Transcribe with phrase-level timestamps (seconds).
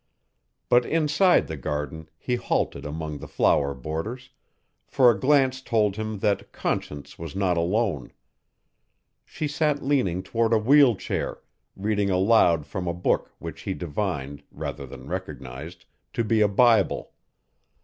[0.67, 4.31] But inside the garden he halted among the flower borders,
[4.87, 8.11] for a glance told him that Conscience was not alone.
[9.25, 11.41] She sat leaning toward a wheel chair,
[11.75, 17.11] reading aloud from a book which he divined, rather than recognized, to be a Bible.